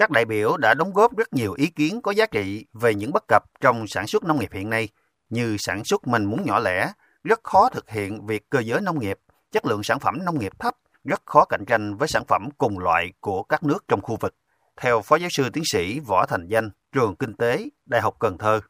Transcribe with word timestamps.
Các 0.00 0.10
đại 0.10 0.24
biểu 0.24 0.56
đã 0.56 0.74
đóng 0.74 0.92
góp 0.92 1.16
rất 1.16 1.32
nhiều 1.32 1.52
ý 1.52 1.66
kiến 1.66 2.02
có 2.02 2.10
giá 2.10 2.26
trị 2.26 2.66
về 2.72 2.94
những 2.94 3.12
bất 3.12 3.24
cập 3.28 3.44
trong 3.60 3.86
sản 3.86 4.06
xuất 4.06 4.24
nông 4.24 4.40
nghiệp 4.40 4.50
hiện 4.52 4.70
nay, 4.70 4.88
như 5.30 5.56
sản 5.58 5.84
xuất 5.84 6.06
manh 6.06 6.30
mún 6.30 6.44
nhỏ 6.44 6.58
lẻ, 6.58 6.92
rất 7.24 7.40
khó 7.44 7.68
thực 7.68 7.90
hiện 7.90 8.26
việc 8.26 8.50
cơ 8.50 8.60
giới 8.60 8.80
nông 8.80 8.98
nghiệp, 8.98 9.18
chất 9.52 9.66
lượng 9.66 9.82
sản 9.82 10.00
phẩm 10.00 10.18
nông 10.24 10.38
nghiệp 10.38 10.52
thấp, 10.58 10.74
rất 11.04 11.22
khó 11.26 11.44
cạnh 11.44 11.64
tranh 11.64 11.96
với 11.96 12.08
sản 12.08 12.24
phẩm 12.28 12.48
cùng 12.58 12.78
loại 12.78 13.12
của 13.20 13.42
các 13.42 13.62
nước 13.62 13.84
trong 13.88 14.00
khu 14.00 14.16
vực. 14.20 14.34
Theo 14.76 15.00
Phó 15.00 15.16
Giáo 15.16 15.30
sư 15.30 15.50
Tiến 15.52 15.64
sĩ 15.66 16.00
Võ 16.00 16.26
Thành 16.26 16.46
Danh, 16.48 16.70
Trường 16.92 17.16
Kinh 17.16 17.34
tế, 17.34 17.68
Đại 17.86 18.00
học 18.00 18.16
Cần 18.18 18.38
Thơ, 18.38 18.60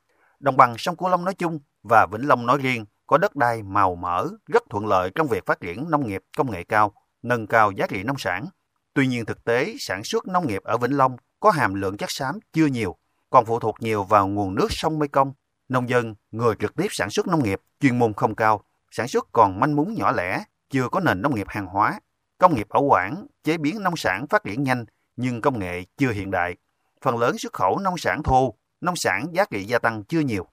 đồng 0.40 0.56
bằng 0.56 0.74
sông 0.78 0.96
Cửu 0.96 1.08
Long 1.08 1.24
nói 1.24 1.34
chung 1.34 1.58
và 1.82 2.06
Vĩnh 2.12 2.28
Long 2.28 2.46
nói 2.46 2.58
riêng 2.62 2.84
có 3.06 3.18
đất 3.18 3.36
đai 3.36 3.62
màu 3.62 3.94
mỡ, 3.94 4.26
rất 4.46 4.62
thuận 4.70 4.86
lợi 4.86 5.10
trong 5.14 5.26
việc 5.26 5.46
phát 5.46 5.60
triển 5.60 5.90
nông 5.90 6.06
nghiệp 6.06 6.22
công 6.36 6.50
nghệ 6.50 6.64
cao, 6.64 6.92
nâng 7.22 7.46
cao 7.46 7.70
giá 7.70 7.86
trị 7.86 8.02
nông 8.02 8.18
sản. 8.18 8.46
Tuy 8.94 9.06
nhiên 9.06 9.24
thực 9.24 9.44
tế, 9.44 9.74
sản 9.78 10.04
xuất 10.04 10.28
nông 10.28 10.46
nghiệp 10.46 10.62
ở 10.62 10.78
Vĩnh 10.78 10.96
Long 10.96 11.16
có 11.40 11.50
hàm 11.50 11.74
lượng 11.74 11.96
chất 11.96 12.08
xám 12.12 12.38
chưa 12.52 12.66
nhiều, 12.66 12.96
còn 13.30 13.46
phụ 13.46 13.60
thuộc 13.60 13.74
nhiều 13.80 14.04
vào 14.04 14.28
nguồn 14.28 14.54
nước 14.54 14.66
sông 14.70 14.98
Mekong. 14.98 15.32
Nông 15.68 15.88
dân, 15.88 16.14
người 16.30 16.54
trực 16.58 16.76
tiếp 16.76 16.86
sản 16.90 17.10
xuất 17.10 17.26
nông 17.26 17.42
nghiệp, 17.42 17.60
chuyên 17.80 17.98
môn 17.98 18.14
không 18.14 18.34
cao, 18.34 18.64
sản 18.90 19.08
xuất 19.08 19.28
còn 19.32 19.60
manh 19.60 19.76
mún 19.76 19.94
nhỏ 19.94 20.12
lẻ, 20.12 20.44
chưa 20.70 20.88
có 20.88 21.00
nền 21.00 21.22
nông 21.22 21.34
nghiệp 21.34 21.46
hàng 21.48 21.66
hóa. 21.66 22.00
Công 22.38 22.54
nghiệp 22.54 22.68
ở 22.68 22.80
quảng 22.80 23.26
chế 23.44 23.58
biến 23.58 23.82
nông 23.82 23.96
sản 23.96 24.26
phát 24.26 24.44
triển 24.44 24.62
nhanh, 24.62 24.84
nhưng 25.16 25.40
công 25.40 25.58
nghệ 25.58 25.84
chưa 25.96 26.10
hiện 26.10 26.30
đại. 26.30 26.56
Phần 27.02 27.18
lớn 27.18 27.38
xuất 27.38 27.52
khẩu 27.52 27.78
nông 27.78 27.98
sản 27.98 28.22
thô, 28.22 28.54
nông 28.80 28.96
sản 28.96 29.26
giá 29.32 29.44
trị 29.50 29.64
gia 29.64 29.78
tăng 29.78 30.04
chưa 30.04 30.20
nhiều. 30.20 30.46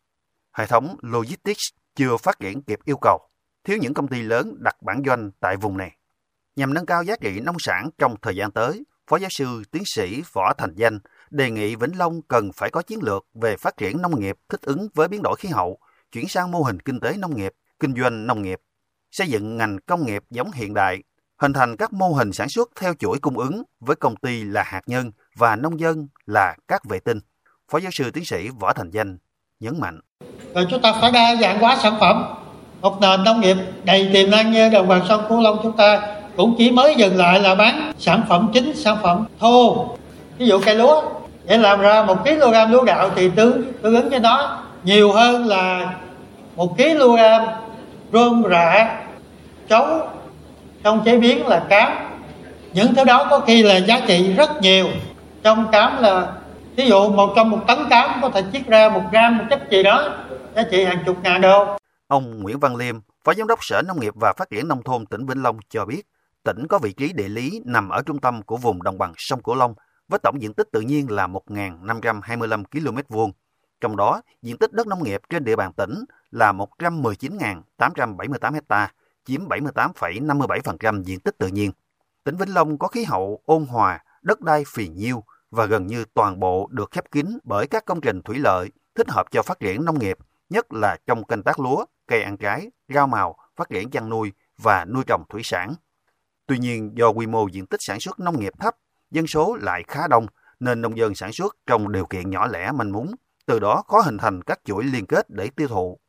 Hệ 0.53 0.67
thống 0.67 0.97
logistics 1.01 1.63
chưa 1.95 2.17
phát 2.17 2.39
triển 2.39 2.61
kịp 2.61 2.79
yêu 2.85 2.97
cầu, 3.01 3.29
thiếu 3.63 3.77
những 3.81 3.93
công 3.93 4.07
ty 4.07 4.21
lớn 4.21 4.55
đặt 4.59 4.75
bản 4.81 5.01
doanh 5.05 5.31
tại 5.39 5.57
vùng 5.57 5.77
này. 5.77 5.96
Nhằm 6.57 6.73
nâng 6.73 6.85
cao 6.85 7.03
giá 7.03 7.15
trị 7.21 7.39
nông 7.39 7.59
sản 7.59 7.89
trong 7.97 8.15
thời 8.21 8.35
gian 8.35 8.51
tới, 8.51 8.83
Phó 9.07 9.17
giáo 9.17 9.29
sư 9.29 9.63
tiến 9.71 9.83
sĩ 9.85 10.21
Võ 10.33 10.53
Thành 10.57 10.75
Danh 10.75 10.99
đề 11.29 11.51
nghị 11.51 11.75
Vĩnh 11.75 11.97
Long 11.97 12.21
cần 12.21 12.51
phải 12.53 12.69
có 12.69 12.81
chiến 12.81 12.99
lược 13.01 13.25
về 13.33 13.57
phát 13.57 13.77
triển 13.77 14.01
nông 14.01 14.19
nghiệp 14.19 14.35
thích 14.49 14.61
ứng 14.61 14.87
với 14.95 15.07
biến 15.07 15.21
đổi 15.23 15.35
khí 15.39 15.49
hậu, 15.49 15.77
chuyển 16.11 16.27
sang 16.27 16.51
mô 16.51 16.61
hình 16.61 16.79
kinh 16.79 16.99
tế 16.99 17.13
nông 17.17 17.35
nghiệp, 17.35 17.53
kinh 17.79 17.93
doanh 18.01 18.27
nông 18.27 18.41
nghiệp, 18.41 18.59
xây 19.11 19.27
dựng 19.27 19.57
ngành 19.57 19.77
công 19.85 20.05
nghiệp 20.05 20.23
giống 20.29 20.51
hiện 20.51 20.73
đại, 20.73 21.03
hình 21.37 21.53
thành 21.53 21.77
các 21.77 21.93
mô 21.93 22.07
hình 22.07 22.33
sản 22.33 22.49
xuất 22.49 22.69
theo 22.79 22.93
chuỗi 22.99 23.19
cung 23.19 23.37
ứng 23.37 23.63
với 23.79 23.95
công 23.95 24.15
ty 24.15 24.43
là 24.43 24.63
hạt 24.63 24.81
nhân 24.87 25.11
và 25.35 25.55
nông 25.55 25.79
dân 25.79 26.07
là 26.25 26.55
các 26.67 26.85
vệ 26.85 26.99
tinh. 26.99 27.19
Phó 27.71 27.77
giáo 27.77 27.91
sư 27.91 28.11
tiến 28.11 28.25
sĩ 28.25 28.49
Võ 28.59 28.73
Thành 28.73 28.89
Danh 28.89 29.17
nhấn 29.59 29.79
mạnh. 29.79 29.99
Rồi 30.55 30.67
chúng 30.69 30.81
ta 30.81 30.93
phải 31.01 31.11
đa 31.11 31.35
dạng 31.41 31.59
hóa 31.59 31.77
sản 31.83 31.97
phẩm. 31.99 32.23
Một 32.81 33.01
nền 33.01 33.23
nông 33.23 33.41
nghiệp 33.41 33.57
đầy 33.83 34.09
tiềm 34.13 34.31
năng 34.31 34.51
như 34.51 34.69
đồng 34.69 34.87
bằng 34.87 35.05
sông 35.09 35.25
Cửu 35.29 35.41
Long 35.41 35.59
chúng 35.63 35.77
ta 35.77 36.16
cũng 36.37 36.55
chỉ 36.57 36.71
mới 36.71 36.95
dừng 36.95 37.17
lại 37.17 37.39
là 37.39 37.55
bán 37.55 37.91
sản 37.97 38.21
phẩm 38.29 38.49
chính, 38.53 38.75
sản 38.75 38.97
phẩm 39.03 39.25
thô. 39.39 39.87
Ví 40.37 40.47
dụ 40.47 40.59
cây 40.65 40.75
lúa, 40.75 41.01
để 41.45 41.57
làm 41.57 41.81
ra 41.81 42.03
một 42.03 42.17
kg 42.23 42.71
lúa 42.71 42.83
gạo 42.83 43.09
thì 43.15 43.29
tương 43.29 43.73
tương 43.73 43.95
ứng 43.95 44.09
với 44.09 44.19
nó 44.19 44.63
nhiều 44.83 45.11
hơn 45.11 45.45
là 45.45 45.93
một 46.55 46.77
kg 46.77 47.17
rơm 48.13 48.43
rạ, 48.49 48.99
chấu 49.69 49.87
trong 50.83 51.01
chế 51.05 51.17
biến 51.17 51.47
là 51.47 51.59
cám. 51.69 51.91
Những 52.73 52.95
thứ 52.95 53.03
đó 53.03 53.27
có 53.29 53.39
khi 53.39 53.63
là 53.63 53.77
giá 53.77 53.99
trị 54.07 54.33
rất 54.33 54.61
nhiều. 54.61 54.87
Trong 55.43 55.71
cám 55.71 56.01
là 56.01 56.27
ví 56.75 56.87
dụ 56.87 57.09
một 57.09 57.33
trong 57.35 57.49
một 57.49 57.59
tấn 57.67 57.77
cám 57.89 58.19
có 58.21 58.29
thể 58.29 58.43
chiết 58.53 58.67
ra 58.67 58.89
một 58.89 59.01
gram 59.11 59.37
một 59.37 59.43
chất 59.49 59.71
gì 59.71 59.83
đó 59.83 60.09
giá 60.55 60.63
trị 60.71 60.83
hàng 60.83 61.03
chục 61.05 61.17
ngàn 61.23 61.41
đô. 61.41 61.65
Ông 62.07 62.43
Nguyễn 62.43 62.59
Văn 62.59 62.75
Liêm, 62.75 62.95
Phó 63.23 63.33
Giám 63.33 63.47
đốc 63.47 63.59
Sở 63.61 63.81
Nông 63.81 63.99
nghiệp 63.99 64.13
và 64.15 64.33
Phát 64.37 64.49
triển 64.49 64.67
Nông 64.67 64.83
thôn 64.83 65.05
tỉnh 65.05 65.25
Vĩnh 65.25 65.43
Long 65.43 65.57
cho 65.69 65.85
biết, 65.85 66.01
tỉnh 66.47 66.67
có 66.67 66.79
vị 66.79 66.93
trí 66.93 67.13
địa 67.13 67.27
lý 67.27 67.61
nằm 67.65 67.89
ở 67.89 68.01
trung 68.01 68.19
tâm 68.19 68.43
của 68.43 68.57
vùng 68.57 68.83
đồng 68.83 68.97
bằng 68.97 69.13
sông 69.17 69.43
Cửu 69.43 69.55
Long 69.55 69.75
với 70.07 70.19
tổng 70.23 70.41
diện 70.41 70.53
tích 70.53 70.67
tự 70.71 70.81
nhiên 70.81 71.11
là 71.11 71.27
1.525 71.27 72.63
km 72.63 72.97
vuông. 73.09 73.31
Trong 73.81 73.97
đó, 73.97 74.21
diện 74.41 74.57
tích 74.57 74.73
đất 74.73 74.87
nông 74.87 75.03
nghiệp 75.03 75.21
trên 75.29 75.43
địa 75.43 75.55
bàn 75.55 75.73
tỉnh 75.73 76.05
là 76.31 76.53
119.878 76.53 78.53
hecta, 78.53 78.91
chiếm 79.25 79.47
78,57% 79.47 81.03
diện 81.03 81.19
tích 81.19 81.37
tự 81.37 81.47
nhiên. 81.47 81.71
Tỉnh 82.23 82.37
Vĩnh 82.37 82.53
Long 82.53 82.77
có 82.77 82.87
khí 82.87 83.03
hậu 83.03 83.41
ôn 83.45 83.65
hòa, 83.65 84.03
đất 84.21 84.41
đai 84.41 84.63
phì 84.67 84.87
nhiêu 84.87 85.23
và 85.51 85.65
gần 85.65 85.87
như 85.87 86.05
toàn 86.13 86.39
bộ 86.39 86.67
được 86.71 86.91
khép 86.91 87.11
kín 87.11 87.37
bởi 87.43 87.67
các 87.67 87.85
công 87.85 88.01
trình 88.01 88.21
thủy 88.21 88.39
lợi 88.39 88.71
thích 88.95 89.09
hợp 89.09 89.31
cho 89.31 89.41
phát 89.41 89.59
triển 89.59 89.85
nông 89.85 89.99
nghiệp, 89.99 90.17
nhất 90.49 90.73
là 90.73 90.97
trong 91.07 91.23
canh 91.23 91.43
tác 91.43 91.59
lúa, 91.59 91.85
cây 92.07 92.23
ăn 92.23 92.37
trái, 92.37 92.71
rau 92.89 93.07
màu, 93.07 93.37
phát 93.55 93.69
triển 93.69 93.89
chăn 93.89 94.09
nuôi 94.09 94.31
và 94.57 94.85
nuôi 94.85 95.03
trồng 95.07 95.23
thủy 95.29 95.41
sản. 95.43 95.73
Tuy 96.47 96.57
nhiên, 96.57 96.91
do 96.97 97.09
quy 97.09 97.27
mô 97.27 97.47
diện 97.47 97.65
tích 97.65 97.81
sản 97.81 97.99
xuất 97.99 98.19
nông 98.19 98.39
nghiệp 98.39 98.53
thấp, 98.59 98.75
dân 99.11 99.27
số 99.27 99.55
lại 99.61 99.83
khá 99.87 100.07
đông, 100.07 100.27
nên 100.59 100.81
nông 100.81 100.97
dân 100.97 101.15
sản 101.15 101.33
xuất 101.33 101.55
trong 101.65 101.91
điều 101.91 102.05
kiện 102.05 102.29
nhỏ 102.29 102.47
lẻ 102.47 102.71
manh 102.71 102.91
mún, 102.91 103.07
từ 103.45 103.59
đó 103.59 103.83
khó 103.87 104.01
hình 104.01 104.17
thành 104.17 104.41
các 104.41 104.59
chuỗi 104.65 104.83
liên 104.83 105.05
kết 105.05 105.29
để 105.29 105.49
tiêu 105.55 105.67
thụ. 105.67 105.99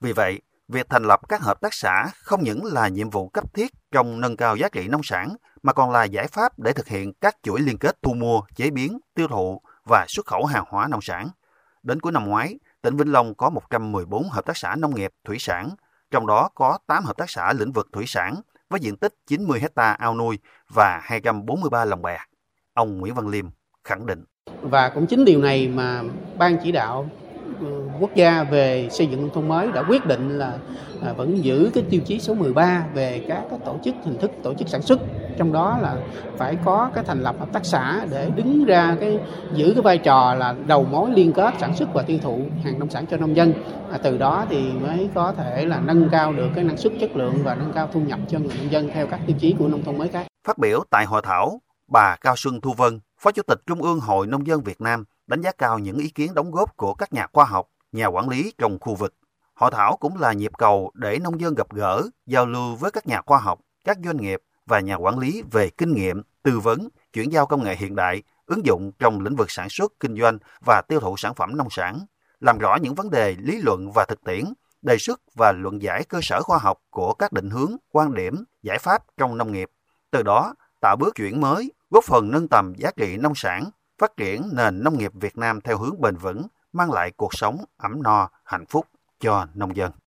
Vì 0.00 0.12
vậy, 0.12 0.40
việc 0.68 0.86
thành 0.90 1.02
lập 1.02 1.20
các 1.28 1.42
hợp 1.42 1.60
tác 1.60 1.74
xã 1.74 2.10
không 2.22 2.44
những 2.44 2.64
là 2.64 2.88
nhiệm 2.88 3.10
vụ 3.10 3.28
cấp 3.28 3.54
thiết 3.54 3.72
trong 3.92 4.20
nâng 4.20 4.36
cao 4.36 4.56
giá 4.56 4.68
trị 4.68 4.88
nông 4.88 5.02
sản, 5.02 5.36
mà 5.62 5.72
còn 5.72 5.90
là 5.90 6.04
giải 6.04 6.26
pháp 6.26 6.58
để 6.58 6.72
thực 6.72 6.86
hiện 6.86 7.12
các 7.20 7.36
chuỗi 7.42 7.60
liên 7.60 7.78
kết 7.78 7.96
thu 8.02 8.14
mua, 8.14 8.40
chế 8.56 8.70
biến, 8.70 8.98
tiêu 9.14 9.28
thụ 9.28 9.62
và 9.84 10.04
xuất 10.08 10.26
khẩu 10.26 10.44
hàng 10.44 10.64
hóa 10.68 10.88
nông 10.88 11.02
sản. 11.02 11.28
Đến 11.82 12.00
cuối 12.00 12.12
năm 12.12 12.24
ngoái, 12.24 12.58
tỉnh 12.82 12.96
Vĩnh 12.96 13.12
Long 13.12 13.34
có 13.34 13.50
114 13.50 14.28
hợp 14.28 14.46
tác 14.46 14.56
xã 14.56 14.76
nông 14.76 14.94
nghiệp, 14.94 15.10
thủy 15.24 15.36
sản, 15.40 15.70
trong 16.10 16.26
đó 16.26 16.48
có 16.54 16.78
8 16.86 17.04
hợp 17.04 17.16
tác 17.16 17.30
xã 17.30 17.52
lĩnh 17.52 17.72
vực 17.72 17.88
thủy 17.92 18.04
sản 18.06 18.34
với 18.70 18.80
diện 18.80 18.96
tích 18.96 19.14
90 19.26 19.60
hecta 19.60 19.92
ao 19.92 20.14
nuôi 20.14 20.38
và 20.74 21.00
243 21.02 21.84
lồng 21.84 22.02
bè. 22.02 22.18
Ông 22.74 22.98
Nguyễn 22.98 23.14
Văn 23.14 23.28
Liêm 23.28 23.46
khẳng 23.84 24.06
định. 24.06 24.24
Và 24.62 24.88
cũng 24.88 25.06
chính 25.06 25.24
điều 25.24 25.40
này 25.40 25.68
mà 25.68 26.02
Ban 26.38 26.56
chỉ 26.64 26.72
đạo 26.72 27.10
quốc 28.00 28.14
gia 28.14 28.44
về 28.44 28.88
xây 28.90 29.06
dựng 29.06 29.20
nông 29.20 29.30
thôn 29.34 29.48
mới 29.48 29.72
đã 29.72 29.82
quyết 29.88 30.06
định 30.06 30.38
là 30.38 30.52
à, 31.02 31.12
vẫn 31.12 31.44
giữ 31.44 31.70
cái 31.74 31.84
tiêu 31.90 32.00
chí 32.06 32.20
số 32.20 32.34
13 32.34 32.84
về 32.94 33.24
các 33.28 33.42
cái 33.50 33.58
tổ 33.64 33.76
chức 33.84 33.94
hình 34.04 34.18
thức 34.18 34.30
tổ 34.42 34.54
chức 34.54 34.68
sản 34.68 34.82
xuất 34.82 35.00
trong 35.38 35.52
đó 35.52 35.78
là 35.82 35.96
phải 36.36 36.56
có 36.64 36.90
cái 36.94 37.04
thành 37.04 37.20
lập 37.20 37.36
hợp 37.38 37.52
tác 37.52 37.64
xã 37.64 38.06
để 38.10 38.30
đứng 38.36 38.64
ra 38.64 38.96
cái 39.00 39.18
giữ 39.54 39.72
cái 39.74 39.82
vai 39.82 39.98
trò 39.98 40.34
là 40.34 40.54
đầu 40.66 40.84
mối 40.84 41.10
liên 41.10 41.32
kết 41.32 41.54
sản 41.58 41.76
xuất 41.76 41.94
và 41.94 42.02
tiêu 42.02 42.18
thụ 42.22 42.40
hàng 42.64 42.78
nông 42.78 42.90
sản 42.90 43.06
cho 43.10 43.16
nông 43.16 43.36
dân 43.36 43.52
à, 43.92 43.98
từ 44.02 44.18
đó 44.18 44.46
thì 44.50 44.72
mới 44.72 45.10
có 45.14 45.32
thể 45.32 45.66
là 45.66 45.80
nâng 45.80 46.08
cao 46.12 46.32
được 46.32 46.48
cái 46.54 46.64
năng 46.64 46.76
suất 46.76 46.92
chất 47.00 47.16
lượng 47.16 47.34
và 47.44 47.54
nâng 47.54 47.72
cao 47.74 47.88
thu 47.92 48.00
nhập 48.00 48.18
cho 48.28 48.38
người 48.38 48.52
nông 48.58 48.72
dân 48.72 48.90
theo 48.94 49.06
các 49.06 49.20
tiêu 49.26 49.36
chí 49.40 49.54
của 49.58 49.68
nông 49.68 49.84
thôn 49.84 49.98
mới 49.98 50.08
khác. 50.08 50.26
Phát 50.46 50.58
biểu 50.58 50.84
tại 50.90 51.04
hội 51.04 51.22
thảo, 51.24 51.60
bà 51.88 52.16
Cao 52.20 52.34
Xuân 52.36 52.60
Thu 52.60 52.72
Vân, 52.76 53.00
Phó 53.20 53.30
Chủ 53.32 53.42
tịch 53.46 53.58
Trung 53.66 53.82
ương 53.82 54.00
Hội 54.00 54.26
Nông 54.26 54.46
dân 54.46 54.60
Việt 54.60 54.80
Nam 54.80 55.04
đánh 55.28 55.40
giá 55.40 55.52
cao 55.52 55.78
những 55.78 55.98
ý 55.98 56.08
kiến 56.08 56.34
đóng 56.34 56.50
góp 56.50 56.76
của 56.76 56.94
các 56.94 57.12
nhà 57.12 57.26
khoa 57.32 57.44
học, 57.44 57.68
nhà 57.92 58.06
quản 58.06 58.28
lý 58.28 58.52
trong 58.58 58.78
khu 58.80 58.94
vực. 58.94 59.14
Hội 59.54 59.70
thảo 59.70 59.96
cũng 59.96 60.18
là 60.18 60.32
nhịp 60.32 60.52
cầu 60.58 60.90
để 60.94 61.18
nông 61.18 61.40
dân 61.40 61.54
gặp 61.54 61.74
gỡ, 61.74 62.02
giao 62.26 62.46
lưu 62.46 62.76
với 62.76 62.90
các 62.90 63.06
nhà 63.06 63.22
khoa 63.26 63.38
học, 63.38 63.60
các 63.84 63.98
doanh 64.04 64.16
nghiệp 64.16 64.40
và 64.66 64.80
nhà 64.80 64.94
quản 64.94 65.18
lý 65.18 65.42
về 65.50 65.70
kinh 65.70 65.94
nghiệm, 65.94 66.22
tư 66.42 66.60
vấn, 66.60 66.88
chuyển 67.12 67.32
giao 67.32 67.46
công 67.46 67.64
nghệ 67.64 67.76
hiện 67.76 67.94
đại, 67.96 68.22
ứng 68.46 68.66
dụng 68.66 68.92
trong 68.98 69.20
lĩnh 69.20 69.36
vực 69.36 69.50
sản 69.50 69.68
xuất, 69.70 69.92
kinh 70.00 70.20
doanh 70.20 70.38
và 70.64 70.82
tiêu 70.88 71.00
thụ 71.00 71.16
sản 71.16 71.34
phẩm 71.34 71.56
nông 71.56 71.70
sản, 71.70 72.00
làm 72.40 72.58
rõ 72.58 72.76
những 72.76 72.94
vấn 72.94 73.10
đề 73.10 73.36
lý 73.38 73.60
luận 73.62 73.90
và 73.94 74.04
thực 74.08 74.24
tiễn, 74.24 74.44
đề 74.82 74.96
xuất 74.98 75.20
và 75.34 75.52
luận 75.52 75.82
giải 75.82 76.04
cơ 76.04 76.18
sở 76.22 76.42
khoa 76.42 76.58
học 76.58 76.78
của 76.90 77.14
các 77.14 77.32
định 77.32 77.50
hướng, 77.50 77.76
quan 77.92 78.14
điểm, 78.14 78.44
giải 78.62 78.78
pháp 78.78 79.02
trong 79.16 79.38
nông 79.38 79.52
nghiệp. 79.52 79.70
Từ 80.10 80.22
đó, 80.22 80.54
tạo 80.80 80.96
bước 80.96 81.14
chuyển 81.14 81.40
mới, 81.40 81.72
góp 81.90 82.04
phần 82.04 82.30
nâng 82.30 82.48
tầm 82.48 82.72
giá 82.76 82.90
trị 82.96 83.16
nông 83.16 83.34
sản, 83.34 83.70
phát 83.98 84.16
triển 84.16 84.48
nền 84.52 84.84
nông 84.84 84.98
nghiệp 84.98 85.12
Việt 85.14 85.38
Nam 85.38 85.60
theo 85.60 85.78
hướng 85.78 86.00
bền 86.00 86.16
vững, 86.16 86.46
mang 86.72 86.92
lại 86.92 87.10
cuộc 87.16 87.34
sống 87.34 87.64
ấm 87.76 88.02
no, 88.02 88.28
hạnh 88.44 88.66
phúc 88.66 88.86
cho 89.20 89.46
nông 89.54 89.76
dân. 89.76 89.92